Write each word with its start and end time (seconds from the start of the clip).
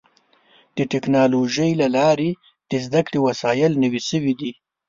د 0.77 0.79
ټکنالوجۍ 0.91 1.71
له 1.81 1.87
لارې 1.97 2.29
د 2.71 2.73
زدهکړې 2.85 3.19
وسایل 3.27 3.71
نوي 3.83 4.01
شوي 4.09 4.33
دي. 4.39 4.51